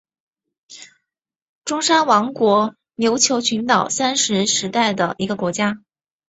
[1.63, 5.83] 中山王国琉球群岛三山时代的一个国家。